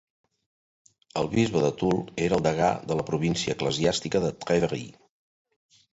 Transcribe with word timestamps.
El 1.21 1.29
bisbe 1.33 1.61
de 1.65 1.69
Toul 1.81 2.01
era 2.27 2.39
el 2.39 2.43
degà 2.47 2.71
de 2.93 2.99
la 3.03 3.07
província 3.13 3.57
eclesiàstica 3.59 4.23
de 4.25 4.33
Trèveris. 4.47 5.01